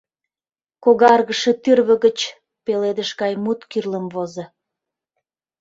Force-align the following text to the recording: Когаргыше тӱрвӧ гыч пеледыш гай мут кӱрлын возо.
Когаргыше 0.83 1.51
тӱрвӧ 1.63 1.95
гыч 2.05 2.19
пеледыш 2.65 3.09
гай 3.21 3.33
мут 3.43 3.59
кӱрлын 3.71 4.05
возо. 4.13 4.45